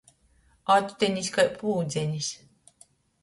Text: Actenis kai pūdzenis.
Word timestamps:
Actenis 0.75 1.29
kai 1.35 1.45
pūdzenis. 1.59 2.31